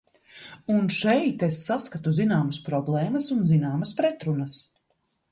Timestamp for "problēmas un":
2.69-3.43